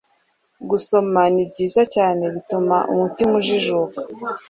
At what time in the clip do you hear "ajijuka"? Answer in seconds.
3.39-3.99